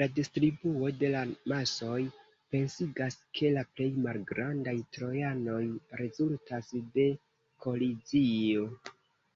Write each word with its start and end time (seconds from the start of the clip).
La 0.00 0.06
distribuo 0.16 0.88
de 1.02 1.08
la 1.12 1.20
masoj 1.52 2.00
pensigas, 2.54 3.16
ke 3.38 3.52
la 3.54 3.62
plej 3.78 3.86
malgrandaj 4.08 4.76
trojanoj 4.98 5.62
rezultas 6.02 6.70
de 7.00 7.08
kolizio. 7.66 8.68